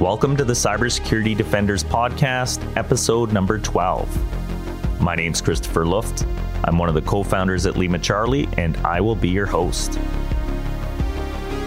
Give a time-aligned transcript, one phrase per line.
[0.00, 5.00] Welcome to the Cybersecurity Defenders Podcast, episode number 12.
[5.00, 6.26] My name's Christopher Luft.
[6.64, 9.98] I'm one of the co founders at Lima Charlie, and I will be your host.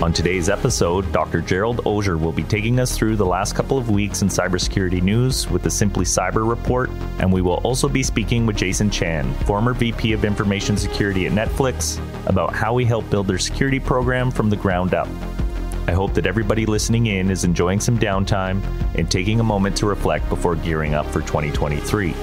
[0.04, 1.42] On today's episode, Dr.
[1.42, 5.50] Gerald Auger will be taking us through the last couple of weeks in cybersecurity news
[5.50, 9.74] with the Simply Cyber report, and we will also be speaking with Jason Chan, former
[9.74, 14.52] VP of Information Security at Netflix, about how we help build their security program from
[14.52, 15.10] the ground up.
[15.90, 18.62] I hope that everybody listening in is enjoying some downtime
[18.94, 22.14] and taking a moment to reflect before gearing up for 2023.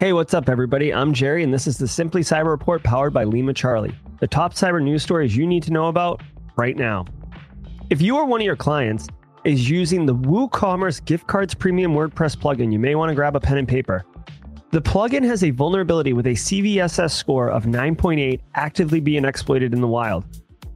[0.00, 0.94] Hey, what's up, everybody?
[0.94, 3.94] I'm Jerry, and this is the Simply Cyber Report powered by Lima Charlie.
[4.20, 6.22] The top cyber news stories you need to know about
[6.56, 7.04] right now.
[7.90, 9.08] If you or one of your clients
[9.44, 13.40] is using the WooCommerce Gift Cards Premium WordPress plugin, you may want to grab a
[13.40, 14.06] pen and paper.
[14.76, 19.80] The plugin has a vulnerability with a CVSS score of 9.8 actively being exploited in
[19.80, 20.26] the wild.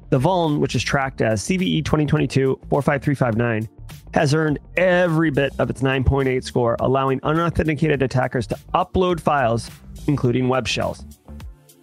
[0.08, 3.68] The vuln, which is tracked as CVE 2022 45359,
[4.14, 9.70] has earned every bit of its 9.8 score, allowing unauthenticated attackers to upload files,
[10.06, 11.04] including web shells.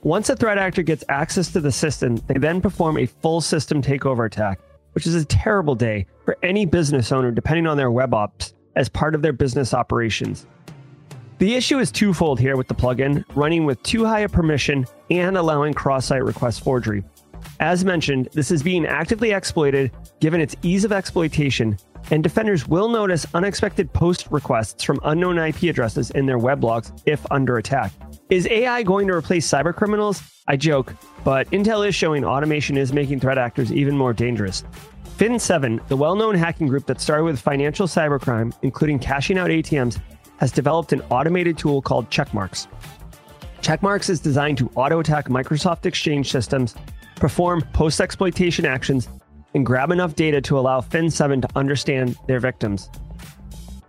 [0.02, 3.80] Once a threat actor gets access to the system, they then perform a full system
[3.80, 4.60] takeover attack,
[4.94, 8.90] which is a terrible day for any business owner depending on their web ops as
[8.90, 10.48] part of their business operations.
[11.40, 15.38] The issue is twofold here with the plugin, running with too high a permission and
[15.38, 17.04] allowing cross-site request forgery.
[17.60, 21.78] As mentioned, this is being actively exploited given its ease of exploitation,
[22.10, 26.92] and defenders will notice unexpected post requests from unknown IP addresses in their web logs
[27.06, 27.92] if under attack.
[28.32, 30.28] Is AI going to replace cybercriminals?
[30.48, 34.64] I joke, but Intel is showing automation is making threat actors even more dangerous.
[35.18, 40.00] Fin7, the well known hacking group that started with financial cybercrime, including cashing out ATMs,
[40.38, 42.68] has developed an automated tool called Checkmarks.
[43.62, 46.76] Checkmarks is designed to auto attack Microsoft Exchange systems
[47.18, 49.10] perform post exploitation actions,
[49.54, 52.90] and grab enough data to allow Fin7 to understand their victims.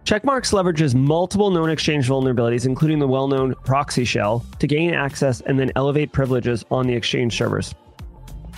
[0.05, 5.43] Checkmarks leverages multiple known exchange vulnerabilities, including the well known proxy shell, to gain access
[5.43, 7.75] and then elevate privileges on the exchange servers.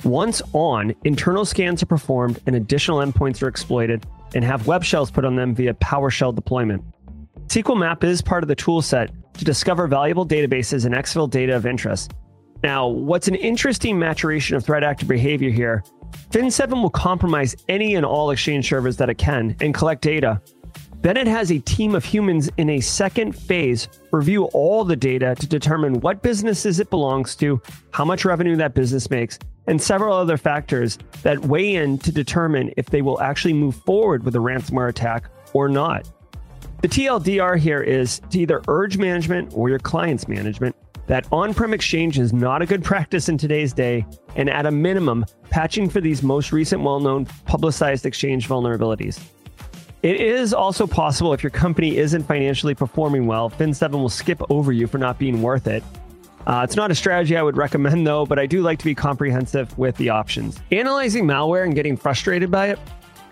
[0.04, 5.10] Once on, internal scans are performed and additional endpoints are exploited and have web shells
[5.10, 6.82] put on them via PowerShell deployment.
[7.50, 11.66] SQL Map is part of the toolset to discover valuable databases and exfil data of
[11.66, 12.12] interest,
[12.62, 15.82] now, what's an interesting maturation of threat actor behavior here?
[16.30, 20.40] Fin7 will compromise any and all exchange servers that it can and collect data.
[21.00, 25.34] Then it has a team of humans in a second phase review all the data
[25.36, 27.60] to determine what businesses it belongs to,
[27.92, 32.72] how much revenue that business makes, and several other factors that weigh in to determine
[32.76, 36.06] if they will actually move forward with a ransomware attack or not.
[36.82, 40.74] The TLDR here is to either urge management or your client's management
[41.08, 44.70] that on prem exchange is not a good practice in today's day, and at a
[44.70, 49.20] minimum, patching for these most recent well known publicized exchange vulnerabilities.
[50.02, 54.72] It is also possible if your company isn't financially performing well, Fin7 will skip over
[54.72, 55.84] you for not being worth it.
[56.46, 58.94] Uh, it's not a strategy I would recommend though, but I do like to be
[58.94, 60.58] comprehensive with the options.
[60.72, 62.78] Analyzing malware and getting frustrated by it.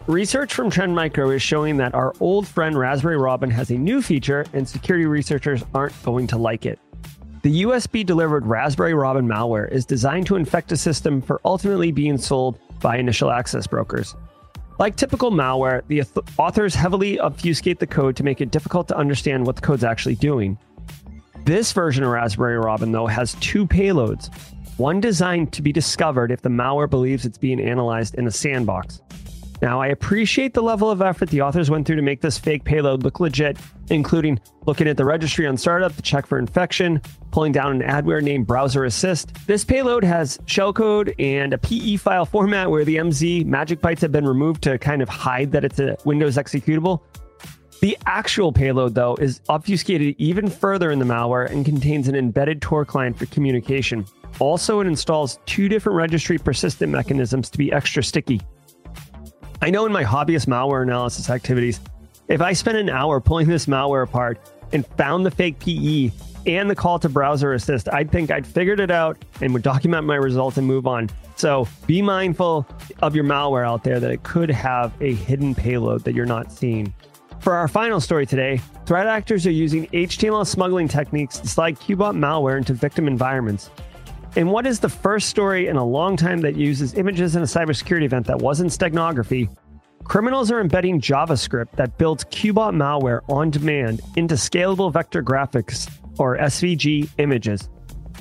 [0.08, 4.00] Research from Trend Micro is showing that our old friend Raspberry Robin has a new
[4.00, 6.78] feature, and security researchers aren't going to like it.
[7.42, 12.16] The USB delivered Raspberry Robin malware is designed to infect a system for ultimately being
[12.16, 14.16] sold by initial access brokers.
[14.78, 16.02] Like typical malware, the
[16.38, 20.14] authors heavily obfuscate the code to make it difficult to understand what the code's actually
[20.14, 20.56] doing.
[21.44, 24.34] This version of Raspberry Robin, though, has two payloads
[24.78, 29.02] one designed to be discovered if the malware believes it's being analyzed in a sandbox,
[29.60, 32.62] now, I appreciate the level of effort the authors went through to make this fake
[32.62, 33.58] payload look legit,
[33.90, 37.02] including looking at the registry on startup to check for infection,
[37.32, 39.34] pulling down an adware named Browser Assist.
[39.46, 44.12] This payload has shellcode and a PE file format where the MZ magic bytes have
[44.12, 47.00] been removed to kind of hide that it's a Windows executable.
[47.80, 52.62] The actual payload, though, is obfuscated even further in the malware and contains an embedded
[52.62, 54.04] Tor client for communication.
[54.38, 58.40] Also, it installs two different registry persistent mechanisms to be extra sticky.
[59.60, 61.80] I know in my hobbyist malware analysis activities,
[62.28, 64.38] if I spent an hour pulling this malware apart
[64.72, 66.12] and found the fake PE
[66.46, 70.06] and the call to browser assist, I'd think I'd figured it out and would document
[70.06, 71.10] my results and move on.
[71.34, 72.68] So be mindful
[73.02, 76.52] of your malware out there that it could have a hidden payload that you're not
[76.52, 76.94] seeing.
[77.40, 82.16] For our final story today, threat actors are using HTML smuggling techniques to slide Qbot
[82.16, 83.70] malware into victim environments.
[84.38, 87.44] And what is the first story in a long time that uses images in a
[87.44, 89.52] cybersecurity event that wasn't steganography?
[90.04, 95.90] Criminals are embedding JavaScript that builds Qbot malware on demand into scalable vector graphics
[96.20, 97.68] or SVG images.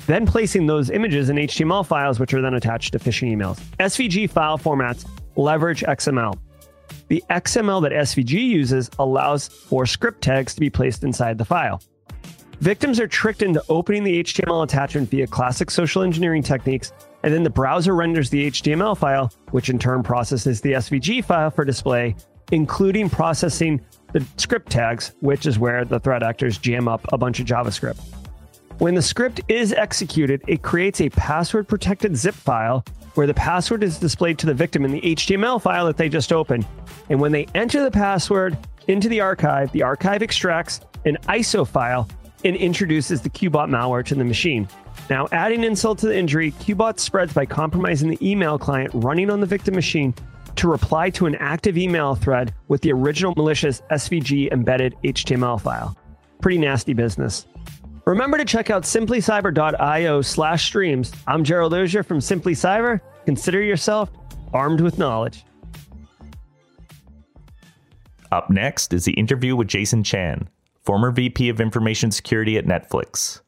[0.06, 3.60] then placing those images in HTML files, which are then attached to phishing emails.
[3.78, 5.06] SVG file formats
[5.36, 6.36] leverage XML.
[7.06, 11.80] The XML that SVG uses allows for script tags to be placed inside the file.
[12.60, 17.44] Victims are tricked into opening the HTML attachment via classic social engineering techniques, and then
[17.44, 22.16] the browser renders the HTML file, which in turn processes the SVG file for display,
[22.50, 23.80] including processing
[24.12, 28.00] the script tags, which is where the threat actors jam up a bunch of JavaScript.
[28.78, 32.84] When the script is executed, it creates a password protected zip file
[33.14, 36.32] where the password is displayed to the victim in the HTML file that they just
[36.32, 36.66] opened.
[37.08, 38.58] And when they enter the password
[38.88, 42.08] into the archive, the archive extracts an ISO file
[42.44, 44.68] and introduces the Qbot malware to the machine.
[45.10, 49.40] Now, adding insult to the injury, Qbot spreads by compromising the email client running on
[49.40, 50.14] the victim machine
[50.56, 55.96] to reply to an active email thread with the original malicious SVG embedded HTML file.
[56.40, 57.46] Pretty nasty business.
[58.04, 61.12] Remember to check out simplycyber.io slash streams.
[61.26, 63.00] I'm Gerald Auger from Simply Cyber.
[63.26, 64.10] Consider yourself
[64.52, 65.44] armed with knowledge.
[68.32, 70.48] Up next is the interview with Jason Chan,
[70.88, 73.42] former VP of Information Security at Netflix.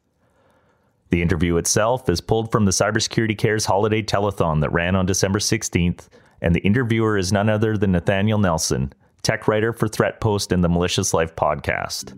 [1.09, 5.39] The interview itself is pulled from the Cybersecurity Cares holiday telethon that ran on December
[5.39, 6.07] 16th,
[6.39, 8.93] and the interviewer is none other than Nathaniel Nelson,
[9.23, 12.15] tech writer for Threatpost and the Malicious Life podcast.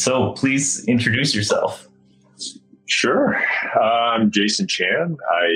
[0.00, 1.86] So please introduce yourself.
[2.86, 3.38] Sure.
[3.78, 5.14] I'm Jason Chan.
[5.30, 5.46] I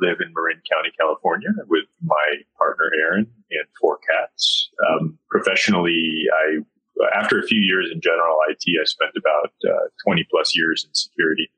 [0.00, 4.68] live in Marin County, California, with my partner Aaron and four cats.
[5.44, 6.58] Um, professionally, I
[7.16, 10.94] after a few years in general IT, I spent about uh, 20 plus years in
[10.94, 11.50] security.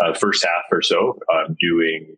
[0.00, 2.16] Uh, first half or so, I'm doing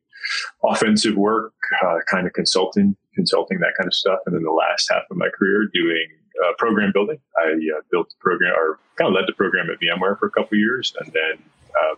[0.64, 1.52] offensive work,
[1.84, 5.16] uh, kind of consulting, consulting that kind of stuff, and then the last half of
[5.16, 6.06] my career doing
[6.44, 7.18] uh, program building.
[7.38, 10.30] I uh, built the program, or kind of led the program at VMware for a
[10.30, 11.44] couple years, and then
[11.80, 11.94] uh,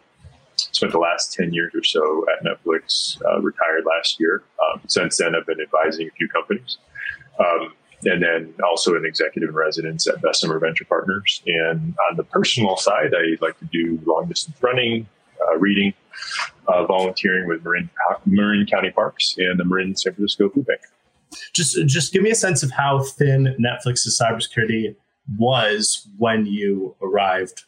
[0.56, 4.42] spent the last 10 years or so at Netflix, retired last year.
[4.60, 6.76] Um, since then, I've been advising a few companies.
[7.38, 7.72] Um,
[8.04, 11.42] and then also an executive in residence at Bessemer Venture Partners.
[11.46, 15.08] And on the personal side, I like to do long distance running,
[15.40, 15.94] uh, reading,
[16.68, 17.90] uh, volunteering with Marin,
[18.26, 20.80] Marin County Parks and the Marin San Francisco Food Bank.
[21.52, 24.94] Just, just give me a sense of how thin Netflix's cybersecurity
[25.36, 27.64] was when you arrived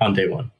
[0.00, 0.50] on day one.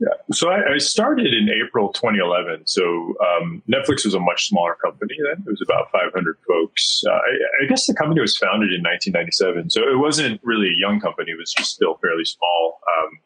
[0.00, 0.16] Yeah.
[0.32, 2.66] So I, I, started in April 2011.
[2.66, 2.82] So
[3.20, 5.44] um, Netflix was a much smaller company then.
[5.46, 7.02] It was about 500 folks.
[7.06, 9.68] Uh, I, I, guess the company was founded in 1997.
[9.68, 11.32] So it wasn't really a young company.
[11.32, 12.80] It was just still fairly small.
[12.96, 13.18] Um,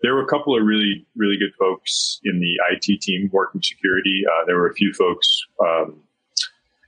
[0.00, 4.22] there were a couple of really, really good folks in the IT team working security.
[4.26, 5.28] Uh, there were a few folks
[5.60, 6.00] um,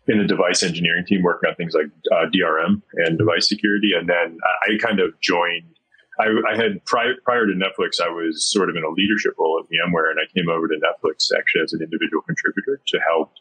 [0.09, 3.91] in the device engineering team working on things like uh, DRM and device security.
[3.99, 5.77] And then I kind of joined
[6.18, 9.60] I, I had prior, prior to Netflix, I was sort of in a leadership role
[9.62, 13.32] at VMware, and I came over to Netflix actually as an individual contributor to help.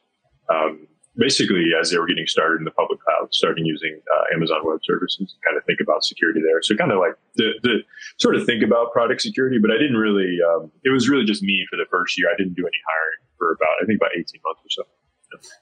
[0.50, 0.88] Um,
[1.18, 4.80] basically, as they were getting started in the public cloud, starting using uh, Amazon Web
[4.84, 6.62] Services, kind of think about security there.
[6.62, 7.80] So, kind of like the, the
[8.20, 10.38] sort of think about product security, but I didn't really.
[10.44, 12.28] Um, it was really just me for the first year.
[12.32, 14.84] I didn't do any hiring for about I think about eighteen months or so.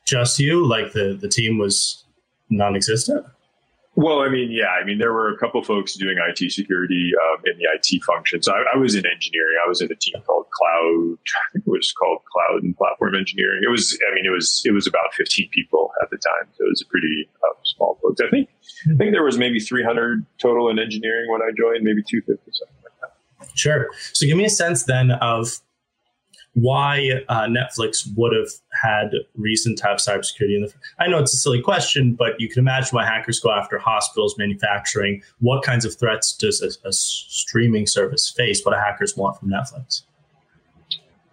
[0.06, 2.06] Just you, like the the team was
[2.50, 3.26] non-existent.
[3.96, 7.44] Well, I mean, yeah, I mean, there were a couple folks doing IT security um,
[7.46, 8.42] in the IT function.
[8.42, 9.58] So I, I, was in engineering.
[9.64, 11.18] I was in a team called Cloud.
[11.22, 13.62] I think it was called Cloud and Platform Engineering.
[13.64, 16.50] It was, I mean, it was it was about 15 people at the time.
[16.58, 18.20] So it was a pretty uh, small folks.
[18.20, 18.50] I think
[18.92, 22.76] I think there was maybe 300 total in engineering when I joined, maybe 250 something
[22.84, 23.58] like that.
[23.58, 23.90] Sure.
[24.14, 25.60] So give me a sense then of
[26.54, 28.50] why uh, Netflix would have
[28.82, 30.74] had reason to have cybersecurity in the.
[31.00, 34.38] I know it's a silly question, but you can imagine why hackers go after hospitals,
[34.38, 35.24] manufacturing.
[35.40, 38.64] What kinds of threats does a, a streaming service face?
[38.64, 40.04] What do hackers want from Netflix?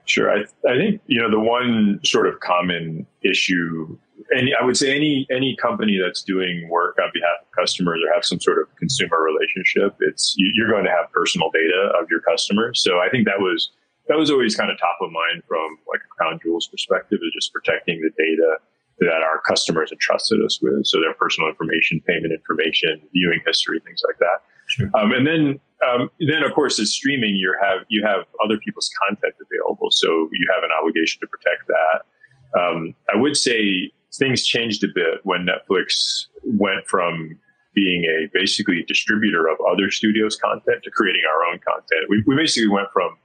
[0.07, 3.97] Sure, I, I think you know the one sort of common issue
[4.35, 8.13] any I would say any any company that's doing work on behalf of customers or
[8.15, 12.21] have some sort of consumer relationship, it's you're going to have personal data of your
[12.21, 12.83] customers.
[12.83, 13.71] So I think that was
[14.11, 17.33] that was always kind of top of mind from like a crown jewels perspective is
[17.33, 18.59] just protecting the data
[18.99, 20.85] that our customers entrusted us with.
[20.85, 24.43] So their personal information, payment information, viewing history, things like that.
[24.67, 24.91] Sure.
[24.99, 28.91] Um, and then, um, then of course, as streaming, you have you have other people's
[29.07, 32.61] content available, so you have an obligation to protect that.
[32.61, 37.39] Um, I would say things changed a bit when Netflix went from
[37.75, 42.11] being a basically distributor of other studios' content to creating our own content.
[42.11, 43.17] We, we basically went from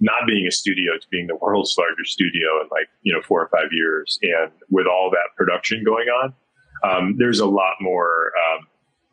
[0.00, 3.42] not being a studio to being the world's largest studio in like you know four
[3.42, 6.34] or five years and with all that production going on
[6.82, 8.66] um, there's a lot more um,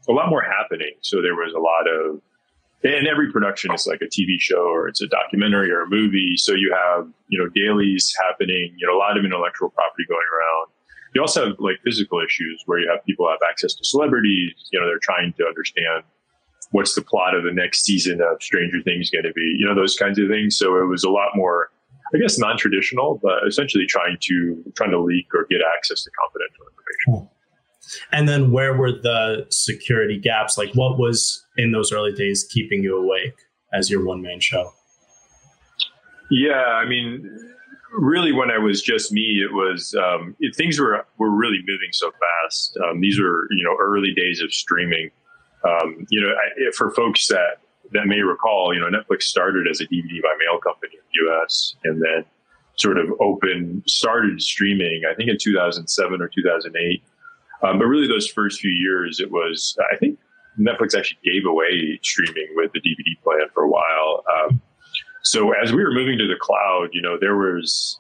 [0.10, 2.22] a lot more happening so there was a lot of
[2.84, 6.34] and every production is like a TV show or it's a documentary or a movie.
[6.36, 10.26] So you have, you know, dailies happening, you know, a lot of intellectual property going
[10.34, 10.68] around.
[11.14, 14.80] You also have like physical issues where you have people have access to celebrities, you
[14.80, 16.04] know, they're trying to understand
[16.72, 19.76] what's the plot of the next season of Stranger Things going to be, you know,
[19.76, 20.58] those kinds of things.
[20.58, 21.70] So it was a lot more,
[22.14, 26.66] I guess, non-traditional, but essentially trying to, trying to leak or get access to confidential
[26.70, 27.30] information.
[28.12, 30.58] And then where were the security gaps?
[30.58, 33.36] Like what was in those early days keeping you awake
[33.74, 34.72] as your one man show?
[36.30, 37.30] Yeah, I mean,
[37.92, 41.90] really, when I was just me, it was um, it, things were were really moving
[41.92, 42.78] so fast.
[42.78, 45.12] Um, these were you know early days of streaming.
[45.68, 47.60] Um, you know, I, for folks that
[47.94, 51.32] that may recall, you know, Netflix started as a DVD by mail company in the
[51.32, 51.76] U.S.
[51.84, 52.26] and then
[52.76, 55.04] sort of open started streaming.
[55.10, 57.04] I think in 2007 or 2008.
[57.64, 60.18] Um, but really, those first few years, it was I think
[60.60, 64.24] Netflix actually gave away streaming with the DVD plan for a while.
[64.44, 64.62] Um,
[65.24, 68.00] so as we were moving to the cloud, you know, there was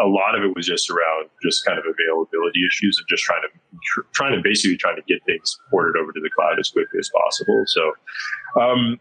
[0.00, 3.42] a lot of it was just around just kind of availability issues and just trying
[3.42, 3.48] to
[3.84, 6.98] tr- trying to basically trying to get things ported over to the cloud as quickly
[6.98, 7.64] as possible.
[7.66, 7.92] So,
[8.60, 9.00] um,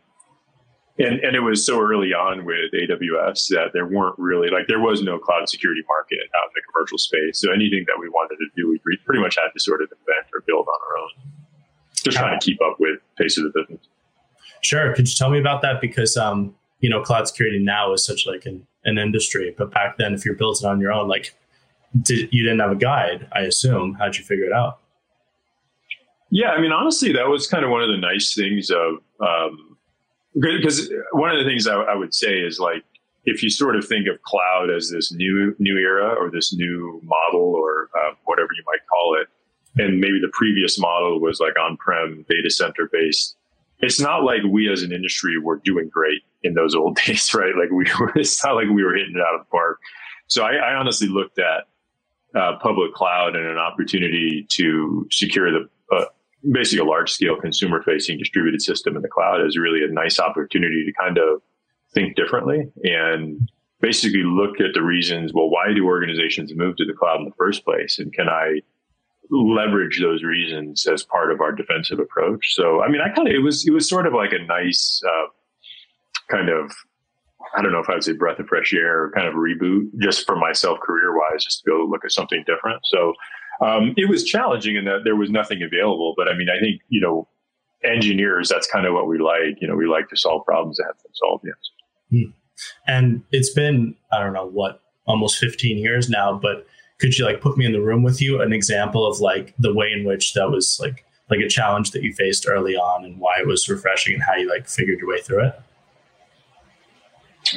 [0.99, 4.79] and and it was so early on with AWS that there weren't really like there
[4.79, 7.39] was no cloud security market out in the commercial space.
[7.39, 10.27] So anything that we wanted to do, we pretty much had to sort of invent
[10.33, 11.09] or build on our own,
[11.95, 13.87] just trying to keep up with pace of the business.
[14.61, 14.93] Sure.
[14.93, 15.81] Could you tell me about that?
[15.81, 19.97] Because um, you know, cloud security now is such like an, an industry, but back
[19.97, 21.33] then, if you're building on your own, like
[21.99, 23.95] did, you didn't have a guide, I assume.
[23.99, 24.79] How'd you figure it out?
[26.29, 29.77] Yeah, I mean, honestly, that was kind of one of the nice things of um,
[30.39, 32.85] because one of the things I, I, would say is like
[33.25, 37.01] if you sort of think of cloud as this new new era or this new
[37.03, 39.27] model or uh, whatever you might call it,
[39.83, 43.35] and maybe the previous model was like on-prem data center based.
[43.79, 47.53] It's not like we as an industry were doing great in those old days, right?
[47.57, 49.79] Like we were, it's not like we were hitting it out of the park.
[50.27, 51.65] So I, I honestly looked at
[52.35, 56.05] uh, public cloud and an opportunity to secure the uh,
[56.51, 60.19] basically a large scale consumer facing distributed system in the cloud is really a nice
[60.19, 61.41] opportunity to kind of
[61.93, 63.49] think differently and
[63.81, 65.33] basically look at the reasons.
[65.33, 67.99] Well, why do organizations move to the cloud in the first place?
[67.99, 68.61] And can I
[69.29, 72.53] leverage those reasons as part of our defensive approach?
[72.53, 75.01] So, I mean, I kind of, it was, it was sort of like a nice,
[75.05, 75.27] uh,
[76.29, 76.71] kind of
[77.55, 79.37] I don't know if I would say breath of fresh air or kind of a
[79.37, 82.81] reboot just for myself career wise, just to to look at something different.
[82.85, 83.13] So
[83.61, 86.13] um, it was challenging in that there was nothing available.
[86.17, 87.27] But I mean, I think, you know,
[87.83, 89.57] engineers, that's kind of what we like.
[89.59, 91.45] You know, we like to solve problems that have been solved.
[91.45, 92.23] Yes.
[92.25, 92.31] Hmm.
[92.87, 96.67] And it's been, I don't know what, almost 15 years now, but
[96.99, 99.73] could you like put me in the room with you an example of like the
[99.73, 103.17] way in which that was like like a challenge that you faced early on and
[103.17, 105.55] why it was refreshing and how you like figured your way through it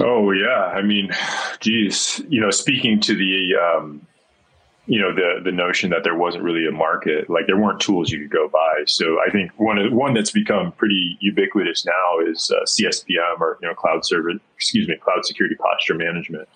[0.01, 1.11] Oh yeah, I mean,
[1.61, 4.07] geez, you know, speaking to the, um,
[4.87, 8.11] you know, the the notion that there wasn't really a market, like there weren't tools
[8.11, 8.83] you could go buy.
[8.87, 13.69] So I think one one that's become pretty ubiquitous now is uh, CSPM or you
[13.69, 16.49] know, cloud service, excuse me, cloud security posture management,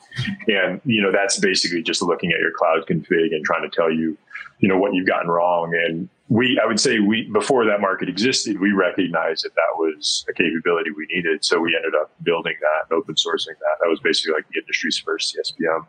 [0.49, 3.91] and you know, that's basically just looking at your cloud config and trying to tell
[3.91, 4.17] you,
[4.59, 5.73] you know, what you've gotten wrong.
[5.75, 10.25] And we, I would say we, before that market existed, we recognized that that was
[10.29, 11.45] a capability we needed.
[11.45, 13.77] So we ended up building that and open sourcing that.
[13.81, 15.87] That was basically like the industry's first CSPM.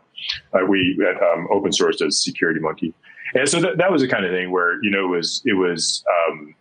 [0.54, 2.94] Uh, we um, open sourced as Security Monkey.
[3.34, 5.54] And so that, that was the kind of thing where, you know, it was, it
[5.54, 6.54] was, um,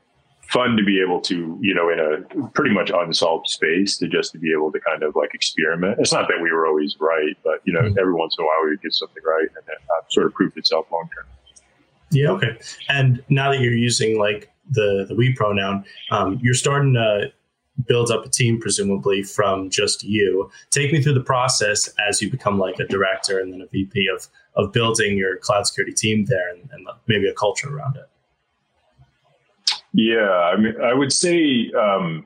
[0.49, 4.31] fun to be able to, you know, in a pretty much unsolved space to just
[4.31, 5.97] to be able to kind of like experiment.
[5.99, 7.99] It's not that we were always right, but you know, mm-hmm.
[7.99, 10.33] every once in a while we would get something right and it uh, sort of
[10.33, 11.27] proved itself long term.
[12.11, 12.31] Yeah.
[12.31, 12.57] Okay.
[12.87, 17.31] And now that you're using like the the we pronoun, um, you're starting to
[17.87, 20.49] build up a team, presumably from just you.
[20.69, 24.07] Take me through the process as you become like a director and then a VP
[24.13, 28.09] of of building your cloud security team there and, and maybe a culture around it.
[29.93, 32.25] Yeah, I mean, I would say um,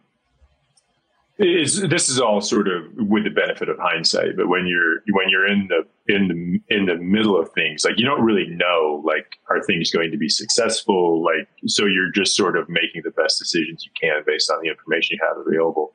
[1.43, 5.29] it's, this is all sort of with the benefit of hindsight, but when you're when
[5.29, 9.01] you're in the in the in the middle of things, like you don't really know,
[9.05, 11.23] like are things going to be successful?
[11.23, 14.69] Like so, you're just sort of making the best decisions you can based on the
[14.69, 15.93] information you have available.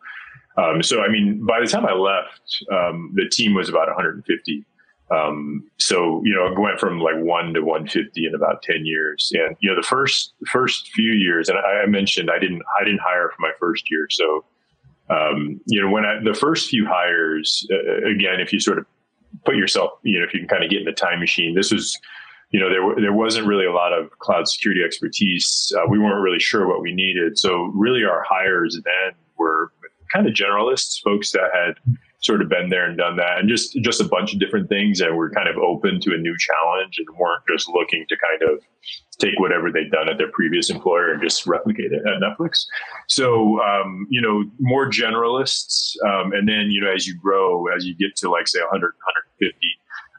[0.56, 4.64] Um, so, I mean, by the time I left, um, the team was about 150.
[5.10, 9.32] Um, so you know, it went from like one to 150 in about 10 years.
[9.34, 12.84] And you know, the first first few years, and I, I mentioned I didn't I
[12.84, 14.44] didn't hire for my first year, so
[15.10, 18.86] um, you know, when I, the first few hires, uh, again, if you sort of
[19.44, 21.72] put yourself, you know, if you can kind of get in the time machine, this
[21.72, 21.98] was,
[22.50, 25.72] you know, there there wasn't really a lot of cloud security expertise.
[25.76, 29.72] Uh, we weren't really sure what we needed, so really our hires then were
[30.12, 31.74] kind of generalists, folks that had
[32.20, 35.00] sort of been there and done that, and just just a bunch of different things,
[35.00, 38.50] and were kind of open to a new challenge, and weren't just looking to kind
[38.50, 38.62] of
[39.18, 42.66] take whatever they'd done at their previous employer and just replicate it at Netflix.
[43.08, 47.84] So, um, you know, more generalists, um, and then you know, as you grow, as
[47.84, 48.94] you get to like say 100,
[49.40, 49.56] 150,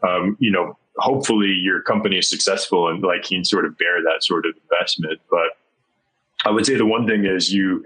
[0.07, 4.23] um, you know, hopefully your company is successful and like can sort of bear that
[4.23, 5.19] sort of investment.
[5.29, 5.57] But
[6.45, 7.85] I would say the one thing is you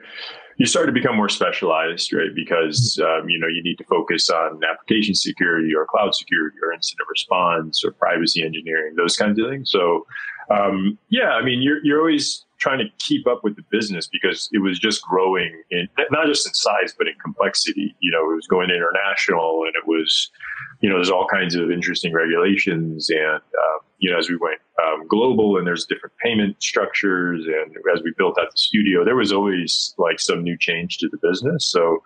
[0.57, 2.33] you start to become more specialized, right?
[2.33, 6.74] Because um, you know you need to focus on application security or cloud security or
[6.74, 9.72] incident response or privacy engineering, those kinds of things.
[9.72, 10.05] So,
[10.50, 14.48] um, yeah, I mean, you're you're always trying to keep up with the business because
[14.53, 17.93] it was just growing in not just in size but in complexity.
[18.00, 20.31] You know, it was going international and it was,
[20.79, 24.60] you know, there's all kinds of interesting regulations and um, you know as we went
[24.83, 29.15] um, global and there's different payment structures and as we built out the studio, there
[29.15, 31.65] was always like some new change to the business.
[31.65, 32.03] So.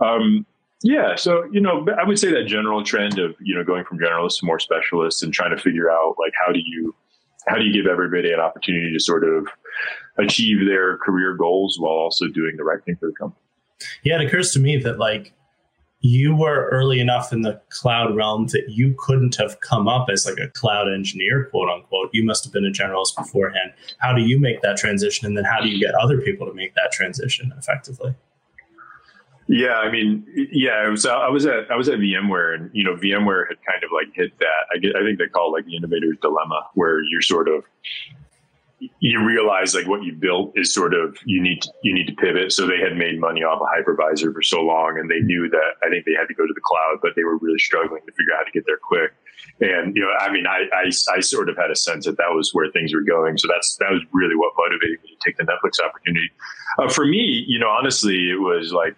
[0.00, 0.44] Um,
[0.82, 3.98] yeah, so you know, I would say that general trend of you know going from
[3.98, 6.94] generalists to more specialists and trying to figure out like how do you
[7.48, 9.48] how do you give everybody an opportunity to sort of
[10.18, 13.40] achieve their career goals while also doing the right thing for the company?
[14.02, 15.32] Yeah, it occurs to me that like
[16.00, 20.26] you were early enough in the cloud realm that you couldn't have come up as
[20.26, 22.10] like a cloud engineer, quote unquote.
[22.12, 23.72] You must have been a generalist beforehand.
[23.98, 25.26] How do you make that transition?
[25.26, 28.14] And then how do you get other people to make that transition effectively?
[29.48, 32.82] Yeah, I mean, yeah, was, uh, I was at I was at VMware, and you
[32.82, 34.66] know, VMware had kind of like hit that.
[34.74, 37.62] I get, I think they call it like the innovator's dilemma, where you're sort of
[38.78, 42.14] you realize like what you built is sort of you need to, you need to
[42.14, 42.52] pivot.
[42.52, 45.80] So they had made money off a hypervisor for so long, and they knew that
[45.82, 48.12] I think they had to go to the cloud, but they were really struggling to
[48.12, 49.12] figure out how to get there quick.
[49.60, 52.30] And you know, I mean, I, I, I sort of had a sense that that
[52.34, 53.38] was where things were going.
[53.38, 56.30] So that's that was really what motivated me to take the Netflix opportunity.
[56.78, 58.96] Uh, for me, you know, honestly, it was like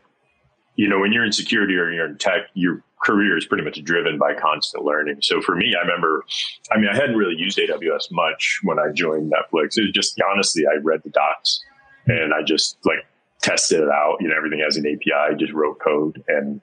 [0.79, 3.83] you know, when you're in security or you're in tech, your career is pretty much
[3.85, 5.19] driven by constant learning.
[5.23, 6.25] So for me, I remember,
[6.73, 9.79] I mean, I hadn't really used AWS much when I joined Netflix.
[9.79, 11.61] It was just honestly, I read the docs
[12.07, 13.07] and I just like
[13.43, 14.17] tested it out.
[14.21, 16.23] You know, everything has an API, just wrote code.
[16.29, 16.61] And,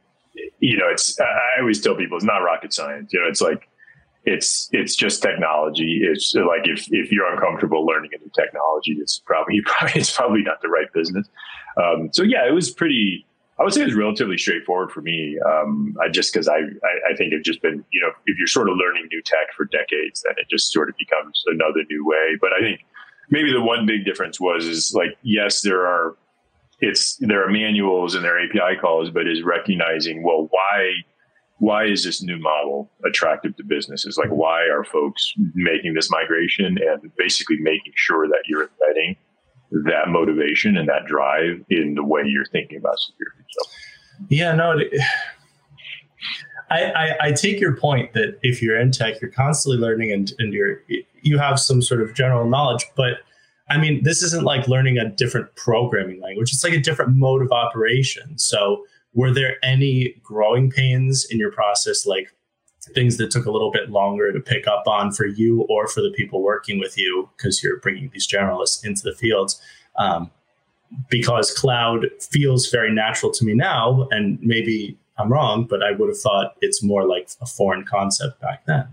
[0.59, 3.13] you know, it's, I always tell people it's not rocket science.
[3.13, 3.69] You know, it's like,
[4.27, 6.01] it's it's just technology.
[6.01, 10.41] It's like if, if you're uncomfortable learning a new technology, it's probably, probably it's probably
[10.41, 11.27] not the right business.
[11.81, 15.39] Um, so yeah, it was pretty I would say it was relatively straightforward for me.
[15.45, 18.47] Um, I just because I, I, I think it's just been you know if you're
[18.47, 22.05] sort of learning new tech for decades, then it just sort of becomes another new
[22.05, 22.37] way.
[22.41, 22.81] But I think
[23.29, 26.17] maybe the one big difference was is like yes, there are
[26.81, 30.91] it's there are manuals and there are API calls, but is recognizing well why
[31.59, 34.17] why is this new model attractive to businesses?
[34.17, 39.15] Like why are folks making this migration and basically making sure that you're embedding
[39.83, 43.43] that motivation and that drive in the way you're thinking about security.
[43.49, 43.69] So.
[44.29, 44.79] Yeah, no,
[46.69, 50.31] I, I, I, take your point that if you're in tech, you're constantly learning and,
[50.39, 50.81] and you're
[51.21, 53.19] you have some sort of general knowledge, but
[53.69, 56.51] I mean, this isn't like learning a different programming language.
[56.53, 58.37] It's like a different mode of operation.
[58.37, 58.83] So,
[59.13, 62.35] were there any growing pains in your process, like
[62.93, 66.01] things that took a little bit longer to pick up on for you or for
[66.01, 69.61] the people working with you because you're bringing these generalists into the fields
[69.97, 70.29] um,
[71.09, 76.09] because cloud feels very natural to me now and maybe i'm wrong but i would
[76.09, 78.87] have thought it's more like a foreign concept back then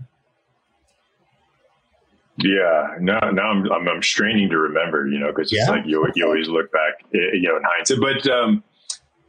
[2.37, 5.71] yeah, now now I'm, I'm, I'm straining to remember, you know, because it's yeah.
[5.71, 7.99] like you you always look back, eh, you know, in hindsight.
[8.01, 8.63] But um,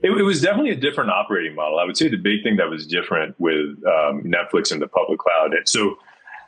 [0.04, 1.78] it, it, was definitely a different operating model.
[1.78, 5.18] I would say the big thing that was different with um, Netflix and the public
[5.18, 5.54] cloud.
[5.54, 5.96] And so,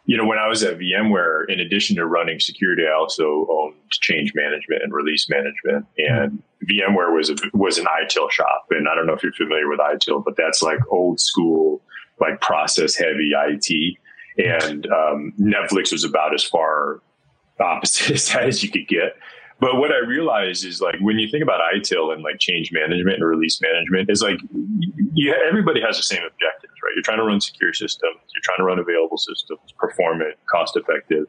[0.05, 3.75] you know, when I was at VMware, in addition to running security, I also owned
[3.91, 5.87] change management and release management.
[5.97, 8.67] And VMware was a, was an ITIL shop.
[8.71, 11.81] And I don't know if you're familiar with ITIL, but that's like old school,
[12.21, 13.97] like process heavy IT.
[14.37, 17.01] And um, Netflix was about as far
[17.59, 19.17] opposite as as you could get.
[19.59, 23.17] But what I realized is like when you think about ITIL and like change management
[23.17, 24.39] and release management is like
[25.15, 26.93] yeah, everybody has the same objectives, right?
[26.95, 31.25] You're trying to run secure systems, you're trying to run available systems, performant, cost effective.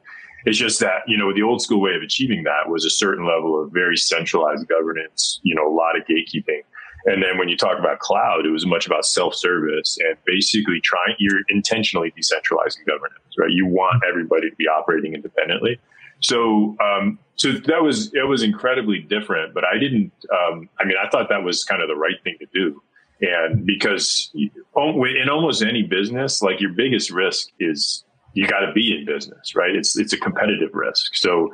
[0.46, 3.26] It's just that, you know, the old school way of achieving that was a certain
[3.26, 6.62] level of very centralized governance, you know, a lot of gatekeeping.
[7.06, 11.16] And then when you talk about cloud, it was much about self-service and basically trying,
[11.20, 13.50] you're intentionally decentralizing governance, right?
[13.50, 15.80] You want everybody to be operating independently.
[16.20, 19.54] So, um, so that was it was incredibly different.
[19.54, 20.12] But I didn't.
[20.32, 22.82] Um, I mean, I thought that was kind of the right thing to do,
[23.22, 28.04] and because in almost any business, like your biggest risk is
[28.34, 29.76] you got to be in business, right?
[29.76, 31.16] It's it's a competitive risk.
[31.16, 31.54] So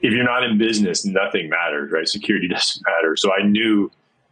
[0.00, 2.06] if you're not in business, nothing matters, right?
[2.06, 3.16] Security doesn't matter.
[3.16, 3.90] So I knew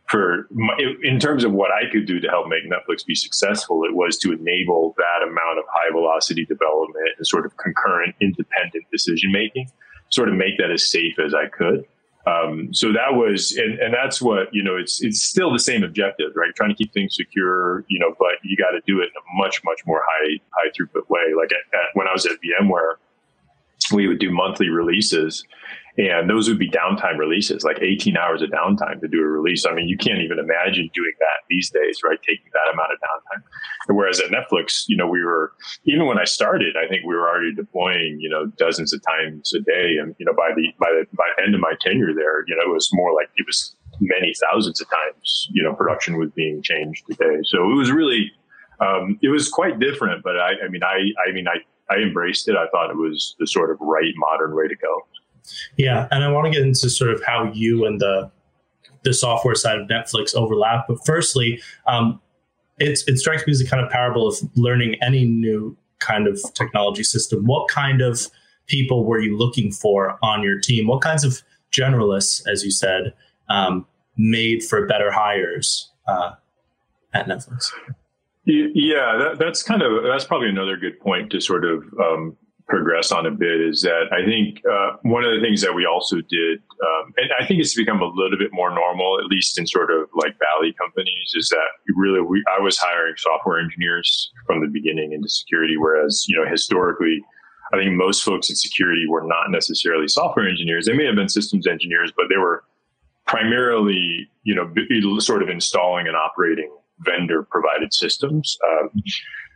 [0.08, 3.84] for my, in terms of what I could do to help make Netflix be successful,
[3.84, 8.84] it was to enable that amount of high velocity development and sort of concurrent independent
[8.92, 9.70] decision making,
[10.10, 11.84] sort of make that as safe as I could.
[12.26, 15.82] Um, so that was, and, and that's what, you know, it's, it's still the same
[15.84, 16.54] objective, right?
[16.54, 19.42] Trying to keep things secure, you know, but you got to do it in a
[19.42, 21.32] much, much more high, high throughput way.
[21.36, 22.94] Like at, at, when I was at VMware,
[23.92, 25.44] we would do monthly releases
[25.96, 29.64] and those would be downtime releases, like 18 hours of downtime to do a release.
[29.64, 32.18] I mean, you can't even imagine doing that these days, right?
[32.22, 33.42] Taking that amount of downtime.
[33.94, 35.52] Whereas at Netflix, you know, we were,
[35.84, 39.54] even when I started, I think we were already deploying, you know, dozens of times
[39.54, 39.96] a day.
[40.00, 42.56] And, you know, by the, by the, by the end of my tenure there, you
[42.56, 46.30] know, it was more like it was many thousands of times, you know, production was
[46.34, 47.38] being changed a day.
[47.44, 48.32] So it was really,
[48.80, 52.48] um, it was quite different, but I, I mean, I, I mean, I, I embraced
[52.48, 52.56] it.
[52.56, 55.06] I thought it was the sort of right modern way to go.
[55.76, 58.30] Yeah, and I want to get into sort of how you and the
[59.02, 60.86] the software side of Netflix overlap.
[60.88, 62.20] But firstly, um,
[62.78, 67.02] it strikes me as a kind of parable of learning any new kind of technology
[67.02, 67.44] system.
[67.46, 68.28] What kind of
[68.66, 70.86] people were you looking for on your team?
[70.86, 73.12] What kinds of generalists, as you said,
[73.48, 76.32] um, made for better hires uh,
[77.12, 77.70] at Netflix?
[78.46, 82.36] Yeah, that, that's kind of that's probably another good point to sort of um,
[82.68, 85.84] progress on a bit is that I think uh, one of the things that we
[85.86, 89.58] also did, um, and I think it's become a little bit more normal, at least
[89.58, 94.32] in sort of like Valley companies, is that really we, I was hiring software engineers
[94.46, 97.22] from the beginning into security, whereas you know historically.
[97.72, 100.86] I think most folks in security were not necessarily software engineers.
[100.86, 102.62] They may have been systems engineers, but they were
[103.26, 104.70] primarily, you know,
[105.18, 108.56] sort of installing and operating vendor provided systems.
[108.68, 108.90] Um,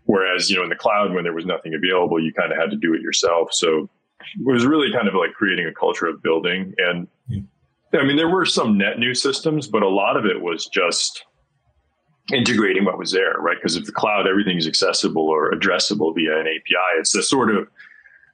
[0.08, 2.70] Whereas, you know, in the cloud, when there was nothing available, you kind of had
[2.70, 3.52] to do it yourself.
[3.52, 3.90] So
[4.20, 6.74] it was really kind of like creating a culture of building.
[6.78, 7.06] And
[7.92, 11.24] I mean, there were some net new systems, but a lot of it was just
[12.32, 13.58] integrating what was there, right?
[13.58, 16.98] Because if the cloud, everything is accessible or addressable via an API.
[16.98, 17.68] It's the sort of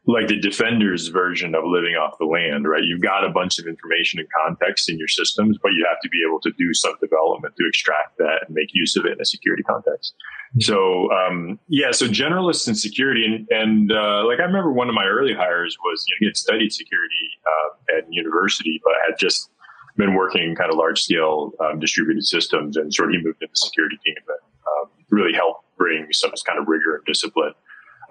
[0.07, 2.85] like the defender's version of living off the land, right?
[2.85, 6.09] You've got a bunch of information and context in your systems, but you have to
[6.11, 9.21] be able to do some development to extract that and make use of it in
[9.21, 10.15] a security context.
[10.51, 10.61] Mm-hmm.
[10.61, 14.95] So, um, yeah, so generalists in security, and, and uh, like I remember one of
[14.95, 19.19] my early hires was, you know, he had studied security uh, at university, but had
[19.19, 19.51] just
[19.97, 23.51] been working kind of large scale um, distributed systems, and sort of he moved into
[23.51, 24.39] the security team and
[24.69, 27.55] um, really helped bring some kind of rigor and discipline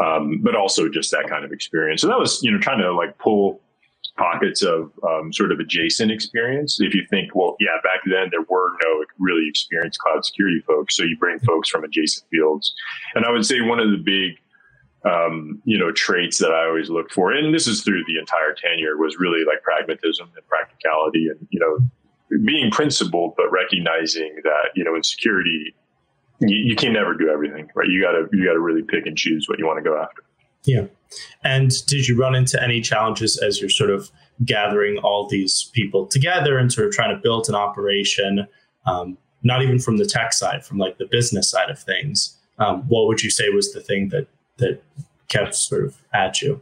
[0.04, 2.02] um, but also just that kind of experience.
[2.02, 3.62] So that was, you know, trying to like pull
[4.18, 6.80] pockets of um, sort of adjacent experience.
[6.80, 10.96] If you think, well, yeah, back then there were no really experienced cloud security folks,
[10.96, 12.74] so you bring folks from adjacent fields.
[13.16, 14.38] And I would say one of the big
[15.06, 18.54] um, you know, traits that I always look for, and this is through the entire
[18.54, 24.70] tenure, was really like pragmatism and practicality, and you know, being principled, but recognizing that
[24.76, 25.76] you know, in security,
[26.50, 27.88] you, you can never do everything, right?
[27.88, 30.24] You gotta you gotta really pick and choose what you want to go after.
[30.64, 30.86] Yeah.
[31.44, 34.10] And did you run into any challenges as you're sort of
[34.46, 38.48] gathering all these people together and sort of trying to build an operation?
[38.86, 42.38] Um, not even from the tech side, from like the business side of things.
[42.60, 44.28] Um, what would you say was the thing that
[44.58, 44.82] that
[45.28, 46.62] kept sort of at you?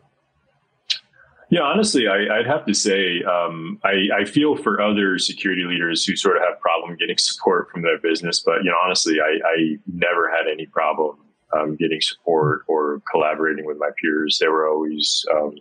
[1.51, 6.05] Yeah, honestly, I, would have to say um, I, I, feel for other security leaders
[6.05, 9.37] who sort of have problem getting support from their business, but you know, honestly, I,
[9.45, 11.17] I never had any problem
[11.51, 14.37] um, getting support or collaborating with my peers.
[14.39, 15.57] They were always um,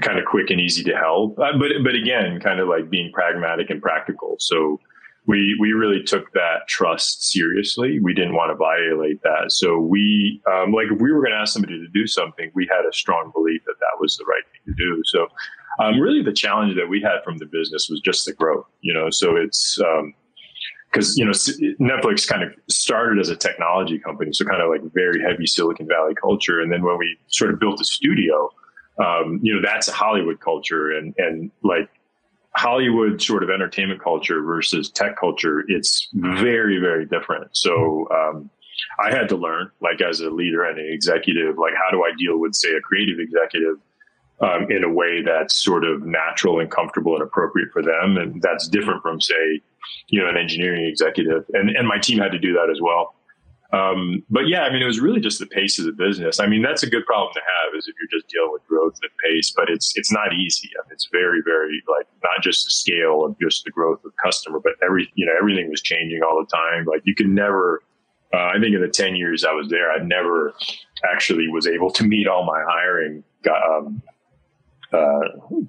[0.00, 3.10] kind of quick and easy to help, uh, but but again, kind of like being
[3.12, 4.36] pragmatic and practical.
[4.38, 4.78] So
[5.26, 8.00] we we really took that trust seriously.
[8.00, 9.52] We didn't want to violate that.
[9.52, 12.68] So we um, like if we were going to ask somebody to do something, we
[12.70, 15.02] had a strong belief that that was the right thing to do.
[15.04, 15.28] So
[15.78, 18.66] um, really, the challenge that we had from the business was just the growth.
[18.80, 19.78] You know, so it's
[20.90, 24.70] because um, you know Netflix kind of started as a technology company, so kind of
[24.70, 28.50] like very heavy Silicon Valley culture, and then when we sort of built a studio.
[29.02, 31.88] Um, you know that's a Hollywood culture, and and like
[32.54, 37.48] Hollywood sort of entertainment culture versus tech culture, it's very, very different.
[37.56, 38.50] So um,
[39.00, 42.12] I had to learn, like as a leader and an executive, like how do I
[42.18, 43.76] deal with, say, a creative executive
[44.40, 48.42] um, in a way that's sort of natural and comfortable and appropriate for them, and
[48.42, 49.60] that's different from, say,
[50.08, 51.44] you know, an engineering executive.
[51.54, 53.14] And and my team had to do that as well.
[53.72, 56.38] Um, but yeah, I mean, it was really just the pace of the business.
[56.38, 58.98] I mean, that's a good problem to have is if you're just dealing with growth
[59.02, 60.68] and pace, but it's, it's not easy.
[60.78, 64.12] I mean, it's very, very like not just the scale of just the growth of
[64.22, 66.84] customer, but every, you know, everything was changing all the time.
[66.84, 67.82] Like you can never,
[68.34, 70.52] uh, I think in the 10 years I was there, I never
[71.10, 74.02] actually was able to meet all my hiring, um,
[74.92, 75.20] uh,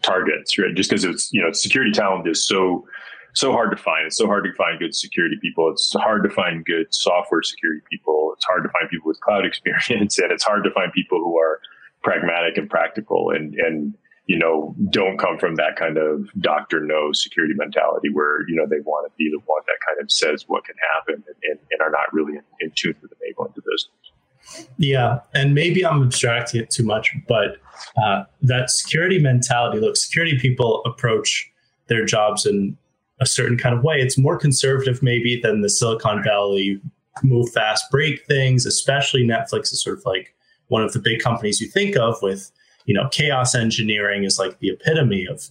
[0.02, 0.76] targets, right?
[0.76, 2.86] Just because it's, you know, security talent is so,
[3.34, 4.06] so hard to find.
[4.06, 5.70] It's so hard to find good security people.
[5.72, 8.32] It's hard to find good software security people.
[8.36, 11.38] It's hard to find people with cloud experience, and it's hard to find people who
[11.38, 11.60] are
[12.04, 13.96] pragmatic and practical and and
[14.28, 18.66] you know don't come from that kind of doctor no security mentality where you know
[18.66, 21.60] they want to be the one that kind of says what can happen and, and,
[21.72, 24.68] and are not really in, in tune with enabling the business.
[24.78, 27.58] Yeah, and maybe I'm abstracting it too much, but
[28.02, 29.80] uh, that security mentality.
[29.80, 31.50] Look, security people approach
[31.88, 32.78] their jobs in
[33.20, 33.96] a certain kind of way.
[33.98, 36.80] It's more conservative, maybe, than the Silicon Valley
[37.22, 38.66] move fast, break things.
[38.66, 40.36] Especially Netflix is sort of like
[40.68, 42.52] one of the big companies you think of with,
[42.86, 45.50] you know, chaos engineering is like the epitome of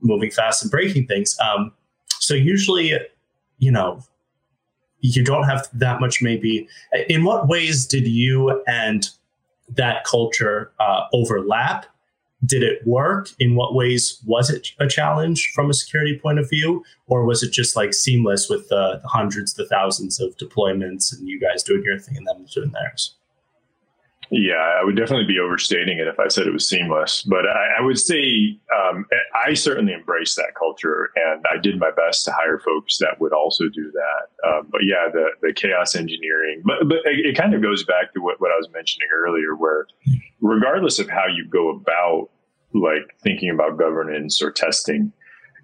[0.00, 1.36] moving fast and breaking things.
[1.40, 1.72] Um,
[2.20, 2.96] so usually,
[3.58, 4.00] you know,
[5.00, 6.22] you don't have that much.
[6.22, 6.68] Maybe
[7.08, 9.08] in what ways did you and
[9.68, 11.86] that culture uh, overlap?
[12.44, 13.28] Did it work?
[13.38, 16.84] In what ways was it a challenge from a security point of view?
[17.06, 21.28] Or was it just like seamless with the, the hundreds, the thousands of deployments and
[21.28, 23.14] you guys doing your thing and them doing theirs?
[24.34, 27.20] Yeah, I would definitely be overstating it if I said it was seamless.
[27.22, 31.90] But I, I would say um, I certainly embraced that culture, and I did my
[31.90, 34.48] best to hire folks that would also do that.
[34.48, 38.14] Um, but yeah, the the chaos engineering, but but it, it kind of goes back
[38.14, 39.86] to what, what I was mentioning earlier, where
[40.40, 42.30] regardless of how you go about
[42.72, 45.12] like thinking about governance or testing,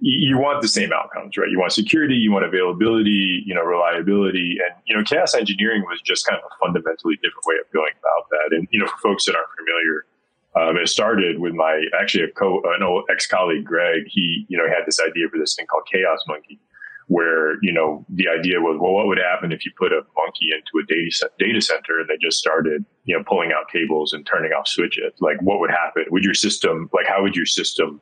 [0.01, 1.51] you want the same outcomes, right?
[1.51, 6.01] You want security, you want availability, you know, reliability, and you know, chaos engineering was
[6.03, 8.57] just kind of a fundamentally different way of going about that.
[8.57, 10.07] And you know, for folks that aren't familiar,
[10.55, 14.05] um, it started with my actually a co an old ex colleague Greg.
[14.07, 16.61] He you know had this idea for this thing called Chaos Monkey,
[17.09, 20.51] where you know the idea was, well, what would happen if you put a monkey
[20.55, 24.25] into a data data center and they just started you know pulling out cables and
[24.27, 25.13] turning off switches?
[25.21, 26.05] Like, what would happen?
[26.11, 28.01] Would your system like how would your system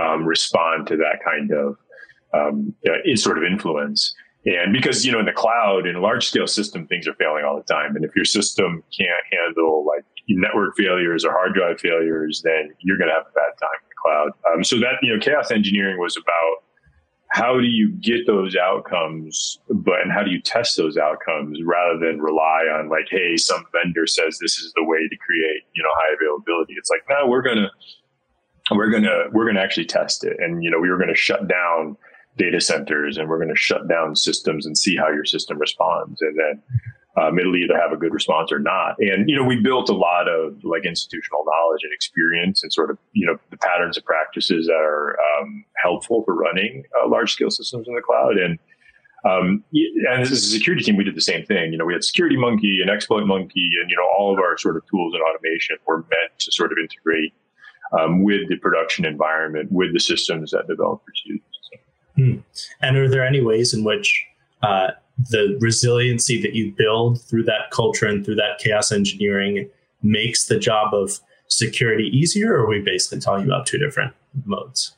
[0.00, 1.76] um, respond to that kind of
[2.32, 4.14] um, uh, sort of influence?
[4.46, 7.44] And because you know in the cloud in a large scale system things are failing
[7.44, 11.80] all the time, and if your system can't handle like network failures or hard drive
[11.80, 14.30] failures, then you're going to have a bad time in the cloud.
[14.52, 16.64] Um, so that you know chaos engineering was about
[17.34, 21.98] how do you get those outcomes but and how do you test those outcomes rather
[21.98, 25.82] than rely on like hey some vendor says this is the way to create you
[25.82, 27.68] know high availability it's like no we're gonna
[28.70, 31.96] we're gonna we're gonna actually test it and you know we were gonna shut down
[32.36, 36.38] data centers and we're gonna shut down systems and see how your system responds and
[36.38, 36.62] then
[37.16, 38.96] um, it'll either have a good response or not.
[38.98, 42.90] And, you know, we built a lot of like institutional knowledge and experience and sort
[42.90, 47.32] of, you know, the patterns and practices that are um, helpful for running uh, large
[47.32, 48.36] scale systems in the cloud.
[48.36, 48.58] And,
[49.24, 51.72] um, and as a security team, we did the same thing.
[51.72, 54.58] You know, we had Security Monkey and Exploit Monkey, and you know, all of our
[54.58, 57.32] sort of tools and automation were meant to sort of integrate
[57.98, 61.40] um, with the production environment, with the systems that developers use.
[62.16, 62.36] Hmm.
[62.80, 64.24] And are there any ways in which
[64.62, 64.92] uh,
[65.30, 69.68] the resiliency that you build through that culture and through that chaos engineering
[70.02, 74.12] makes the job of security easier, or are we basically talking about two different
[74.44, 74.94] modes?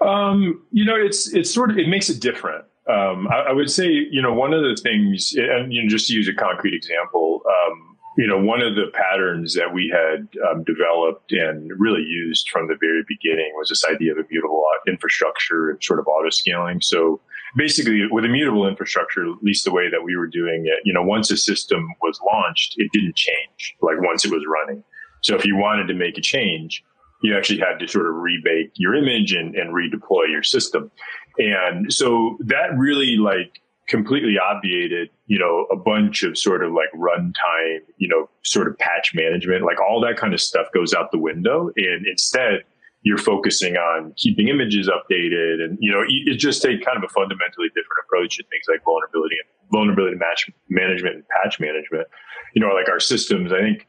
[0.00, 2.64] Um, you know, it's it's sort of it makes it different.
[2.88, 6.08] Um, I, I, would say, you know, one of the things, and you know, just
[6.08, 10.28] to use a concrete example, um, you know, one of the patterns that we had
[10.48, 15.70] um, developed and really used from the very beginning was this idea of immutable infrastructure
[15.70, 16.80] and sort of auto scaling.
[16.80, 17.20] So
[17.56, 21.02] basically with immutable infrastructure, at least the way that we were doing it, you know,
[21.02, 24.84] once a system was launched, it didn't change like once it was running.
[25.22, 26.84] So if you wanted to make a change,
[27.22, 30.90] you actually had to sort of rebake your image and, and redeploy your system.
[31.38, 36.88] And so that really like completely obviated, you know, a bunch of sort of like
[36.94, 41.10] runtime, you know, sort of patch management, like all that kind of stuff goes out
[41.12, 41.70] the window.
[41.76, 42.64] And instead,
[43.04, 47.12] you're focusing on keeping images updated and you know it just take kind of a
[47.12, 52.08] fundamentally different approach to things like vulnerability and vulnerability match management and patch management
[52.54, 53.86] you know like our systems i think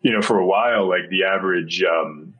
[0.00, 2.32] you know for a while like the average um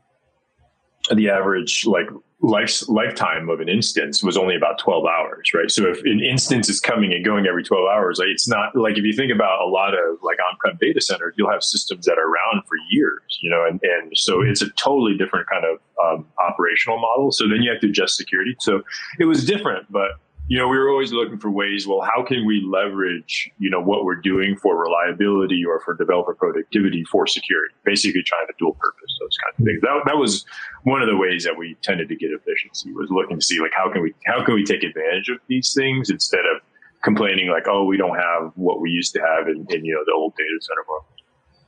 [1.15, 2.07] the average like
[2.41, 5.71] life, lifetime of an instance was only about 12 hours, right?
[5.71, 8.99] So if an instance is coming and going every 12 hours, like it's not like
[8.99, 12.19] if you think about a lot of like on-prem data centers, you'll have systems that
[12.19, 15.79] are around for years, you know, and, and so it's a totally different kind of
[16.05, 17.33] um, operational model.
[17.33, 18.55] So then you have to adjust security.
[18.61, 18.83] So
[19.19, 20.13] it was different, but
[20.49, 21.87] you know, we were always looking for ways.
[21.87, 26.35] Well, how can we leverage, you know, what we're doing for reliability or for developer
[26.35, 27.75] productivity for security?
[27.85, 29.81] Basically, trying to dual purpose those kinds of things.
[29.83, 30.45] That, that was
[30.85, 32.93] one of the ways that we tended to get efficiency.
[32.93, 35.75] Was looking to see like how can we how can we take advantage of these
[35.75, 36.63] things instead of
[37.03, 40.03] complaining like, oh, we don't have what we used to have in, in you know
[40.07, 41.05] the old data center world.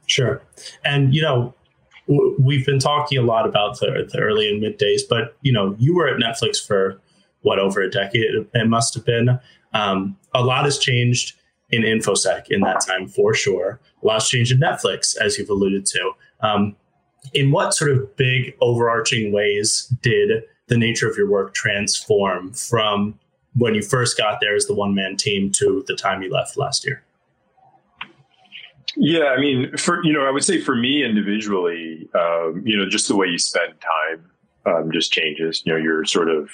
[0.06, 0.40] Sure,
[0.84, 1.52] and you know,
[2.38, 5.74] we've been talking a lot about the, the early and mid days, but you know,
[5.78, 7.00] you were at Netflix for
[7.42, 9.38] what over a decade it must have been.
[9.74, 11.34] Um, a lot has changed
[11.70, 13.80] in infosec in that time for sure.
[14.02, 16.12] A lot's changed in Netflix, as you've alluded to.
[16.40, 16.76] Um,
[17.34, 23.18] in what sort of big overarching ways did the nature of your work transform from
[23.56, 26.56] when you first got there as the one man team to the time you left
[26.56, 27.02] last year?
[28.96, 32.88] Yeah, I mean, for you know, I would say for me individually, um, you know,
[32.88, 34.30] just the way you spend time
[34.66, 35.62] um, just changes.
[35.64, 36.50] You know, you're sort of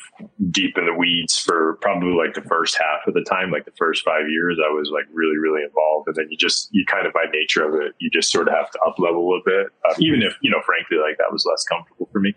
[0.50, 3.72] deep in the weeds for probably like the first half of the time, like the
[3.78, 4.58] first five years.
[4.64, 7.66] I was like really, really involved, and then you just you kind of by nature
[7.66, 10.34] of it, you just sort of have to up level a bit, um, even if
[10.42, 12.34] you know, frankly, like that was less comfortable for me.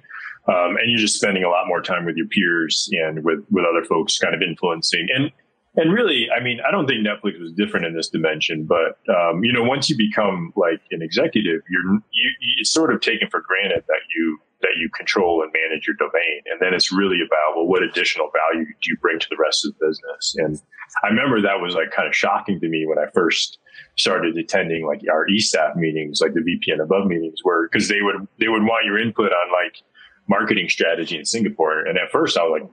[0.48, 3.66] Um, and you're just spending a lot more time with your peers and with with
[3.66, 5.32] other folks, kind of influencing and.
[5.80, 9.44] And really, I mean, I don't think Netflix was different in this dimension, but um,
[9.44, 13.42] you know, once you become like an executive, you're you, it's sort of taken for
[13.42, 16.42] granted that you that you control and manage your domain.
[16.52, 19.66] And then it's really about, well, what additional value do you bring to the rest
[19.66, 20.36] of the business?
[20.38, 20.62] And
[21.04, 23.60] I remember that was like kind of shocking to me when I first
[23.98, 28.02] started attending like our e-staff meetings, like the VP and above meetings where, cause they
[28.02, 29.84] would, they would want your input on like
[30.28, 31.86] marketing strategy in Singapore.
[31.86, 32.72] And at first I was like,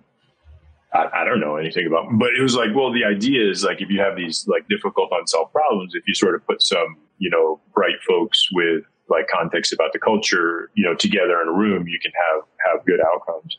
[0.94, 3.82] I, I don't know anything about, but it was like, well, the idea is like,
[3.82, 7.28] if you have these like difficult unsolved problems, if you sort of put some, you
[7.28, 11.86] know, bright folks with like context about the culture, you know, together in a room,
[11.86, 13.56] you can have have good outcomes.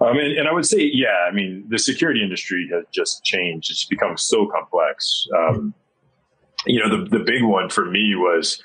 [0.00, 3.70] Um, and, and I would say, yeah, I mean, the security industry has just changed.
[3.70, 5.26] It's become so complex.
[5.36, 5.74] Um,
[6.66, 8.62] you know, the the big one for me was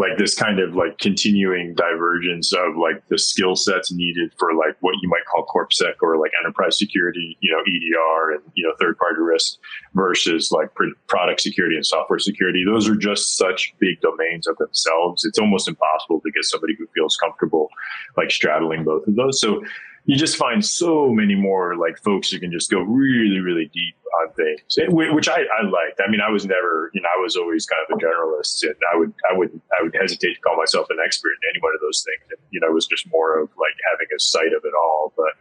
[0.00, 4.74] like this kind of like continuing divergence of like the skill sets needed for like
[4.80, 8.72] what you might call corpsec or like enterprise security you know edr and you know
[8.80, 9.58] third party risk
[9.94, 10.68] versus like
[11.06, 12.64] product security and software security.
[12.64, 15.24] Those are just such big domains of themselves.
[15.24, 17.68] It's almost impossible to get somebody who feels comfortable
[18.16, 19.40] like straddling both of those.
[19.40, 19.62] So
[20.04, 23.94] you just find so many more like folks who can just go really, really deep
[24.20, 26.00] on things, which I, I liked.
[26.04, 28.74] I mean, I was never, you know, I was always kind of a generalist, and
[28.92, 31.72] I would, I would, I would hesitate to call myself an expert in any one
[31.74, 32.28] of those things.
[32.30, 35.12] And, you know, it was just more of like having a sight of it all,
[35.16, 35.32] but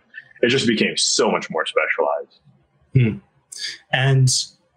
[0.42, 2.40] it just became so much more specialized.
[2.94, 3.18] Hmm.
[3.92, 4.30] And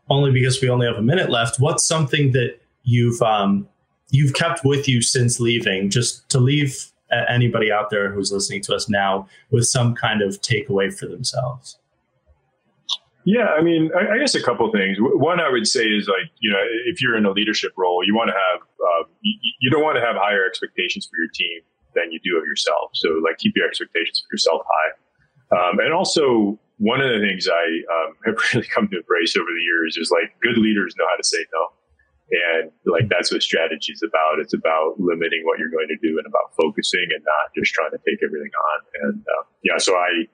[0.09, 3.69] only because we only have a minute left, what's something that you've um,
[4.11, 6.93] you've kept with you since leaving, just to leave
[7.29, 11.79] anybody out there who's listening to us now with some kind of takeaway for themselves?
[13.25, 14.97] Yeah, I mean, I, I guess a couple things.
[14.99, 18.15] One, I would say is like, you know, if you're in a leadership role, you
[18.15, 21.61] want to have, um, you, you, don't want to have higher expectations for your team
[21.95, 22.91] than you do of yourself.
[22.95, 24.91] So, like, keep your expectations for yourself high.
[25.55, 29.47] Um, and also, one of the things I um, have really come to embrace over
[29.47, 31.69] the years is like, good leaders know how to say no.
[32.33, 34.41] And like that's what strategy is about.
[34.41, 37.91] It's about limiting what you're going to do and about focusing and not just trying
[37.93, 38.79] to take everything on.
[39.05, 40.25] And uh, yeah, so I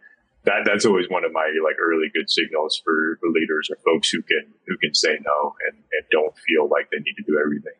[0.44, 4.22] that that's always one of my like early good signals for, leaders or folks who
[4.22, 7.72] can who can say no and, and don't feel like they need to do everything.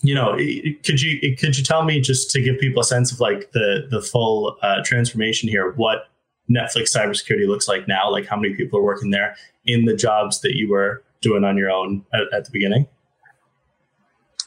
[0.00, 0.36] You know,
[0.84, 3.88] could you could you tell me just to give people a sense of like the
[3.90, 5.72] the full uh, transformation here?
[5.72, 6.04] What
[6.48, 8.08] Netflix cybersecurity looks like now?
[8.10, 11.56] Like how many people are working there in the jobs that you were doing on
[11.56, 12.86] your own at, at the beginning?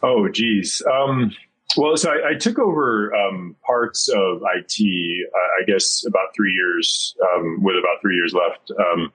[0.04, 0.82] Oh, geez.
[0.92, 1.32] Um,
[1.78, 6.52] well, so I, I took over um, parts of IT, uh, I guess, about three
[6.52, 8.72] years, um, with about three years left.
[8.78, 9.14] Um,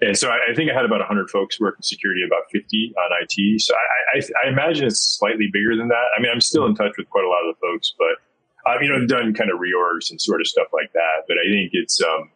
[0.00, 3.10] and so I, I, think I had about 100 folks working security, about 50 on
[3.22, 3.60] IT.
[3.60, 6.06] So I, I, I, imagine it's slightly bigger than that.
[6.16, 8.18] I mean, I'm still in touch with quite a lot of the folks, but
[8.66, 11.26] I've you know done kind of reorgs and sort of stuff like that.
[11.28, 12.30] But I think it's um,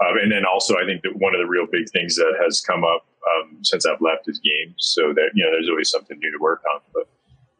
[0.00, 2.60] uh, and then also I think that one of the real big things that has
[2.60, 4.74] come up um, since I've left is games.
[4.76, 6.80] So that you know, there's always something new to work on.
[6.92, 7.08] But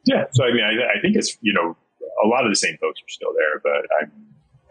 [0.05, 0.25] yeah.
[0.33, 1.77] So I mean, I, I think it's you know
[2.25, 4.13] a lot of the same folks are still there, but I'm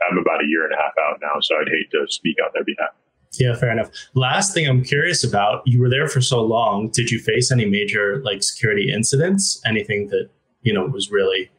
[0.09, 2.49] I'm about a year and a half out now, so I'd hate to speak on
[2.53, 2.91] their behalf.
[3.33, 3.91] Yeah, fair enough.
[4.15, 6.89] Last thing I'm curious about, you were there for so long.
[6.89, 9.61] Did you face any major like security incidents?
[9.65, 10.29] Anything that,
[10.63, 11.51] you know, was really,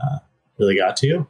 [0.00, 0.18] uh,
[0.58, 1.26] really got to you?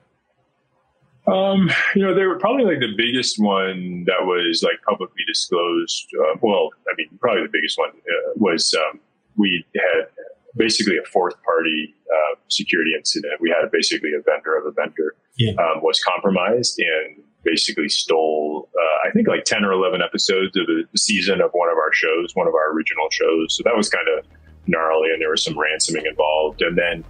[1.27, 6.07] Um, you know, they were probably like the biggest one that was like publicly disclosed.
[6.21, 9.01] Uh, well, I mean, probably the biggest one uh, was um,
[9.37, 10.09] we had
[10.57, 13.35] basically a fourth party uh, security incident.
[13.41, 15.53] We had basically a vendor of a vendor yeah.
[15.53, 20.67] um, was compromised and basically stole, uh, I think like 10 or 11 episodes of
[20.67, 23.57] the season of one of our shows, one of our original shows.
[23.57, 24.25] So that was kind of
[24.67, 26.63] gnarly and there was some ransoming involved.
[26.63, 27.05] And then,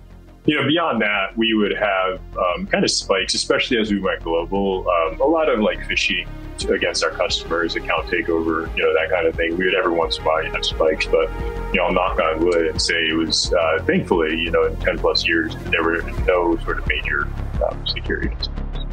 [0.48, 4.22] you know, beyond that, we would have um, kind of spikes, especially as we went
[4.22, 6.26] global, um, a lot of like phishing
[6.70, 9.58] against our customers, account takeover, you know, that kind of thing.
[9.58, 11.28] We would every once in a while have spikes, but,
[11.70, 14.76] you know, I'll knock on wood and say it was, uh, thankfully, you know, in
[14.76, 17.28] 10 plus years, there were no sort of major
[17.68, 18.86] um, security incidents.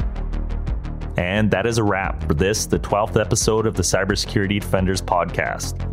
[1.16, 5.86] And that is a wrap for this, the 12th episode of the Cybersecurity Defenders podcast.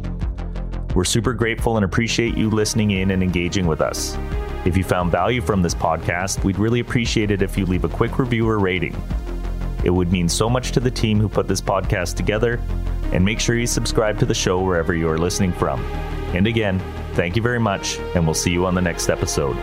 [0.93, 4.17] We're super grateful and appreciate you listening in and engaging with us.
[4.65, 7.89] If you found value from this podcast, we'd really appreciate it if you leave a
[7.89, 8.95] quick review or rating.
[9.83, 12.61] It would mean so much to the team who put this podcast together,
[13.11, 15.83] and make sure you subscribe to the show wherever you are listening from.
[16.33, 16.79] And again,
[17.13, 19.57] thank you very much, and we'll see you on the next episode.